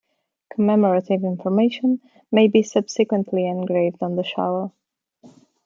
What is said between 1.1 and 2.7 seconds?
information may be